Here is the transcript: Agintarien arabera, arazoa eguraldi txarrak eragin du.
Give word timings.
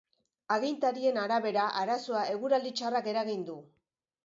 Agintarien 0.53 1.19
arabera, 1.25 1.67
arazoa 1.83 2.25
eguraldi 2.33 2.75
txarrak 2.81 3.13
eragin 3.15 3.47
du. 3.53 3.63